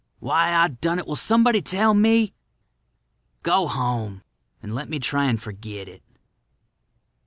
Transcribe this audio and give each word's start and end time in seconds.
Why 0.17 0.55
I 0.55 0.67
done 0.69 0.97
it, 0.97 1.05
will 1.05 1.15
somebody 1.15 1.61
tell 1.61 1.93
me? 1.93 2.33
Go 3.43 3.67
home, 3.67 4.23
and 4.63 4.73
let 4.73 4.89
me 4.89 4.97
try 4.97 5.25
and 5.25 5.39
forget 5.39 5.87
it." 5.87 6.01